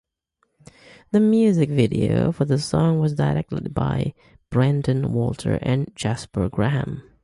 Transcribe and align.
The 1.11 1.19
music 1.19 1.69
video 1.69 2.31
for 2.31 2.43
the 2.45 2.57
song 2.57 2.97
was 2.99 3.13
directed 3.13 3.71
by 3.75 4.15
Brendan 4.49 5.13
Walter 5.13 5.59
and 5.61 5.95
Jasper 5.95 6.49
Graham. 6.49 7.03